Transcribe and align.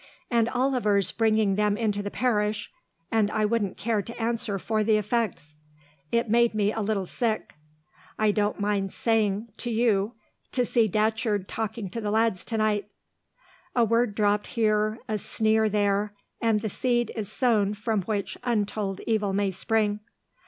And 0.31 0.49
Oliver's 0.49 1.11
bringing 1.11 1.53
them 1.57 1.77
into 1.77 2.01
the 2.01 2.09
parish, 2.09 2.71
and 3.11 3.29
I 3.29 3.45
wouldn't 3.45 3.77
care 3.77 4.01
to 4.01 4.19
answer 4.19 4.57
for 4.57 4.83
the 4.83 4.97
effects.... 4.97 5.55
It 6.11 6.27
made 6.27 6.55
me 6.55 6.73
a 6.73 6.81
little 6.81 7.05
sick, 7.05 7.53
I 8.17 8.31
don't 8.31 8.59
mind 8.59 8.93
saying 8.93 9.49
to 9.57 9.69
you, 9.69 10.15
to 10.53 10.65
see 10.65 10.87
Datcherd 10.89 11.45
talking 11.47 11.87
to 11.91 12.01
the 12.01 12.09
lads 12.09 12.43
to 12.45 12.57
night; 12.57 12.89
a 13.75 13.85
word 13.85 14.15
dropped 14.15 14.47
here, 14.47 14.97
a 15.07 15.19
sneer 15.19 15.69
there, 15.69 16.15
and 16.41 16.61
the 16.61 16.69
seed 16.69 17.11
is 17.15 17.31
sown 17.31 17.75
from 17.75 18.01
which 18.01 18.39
untold 18.43 19.01
evil 19.05 19.33
may 19.33 19.51
spring. 19.51 19.99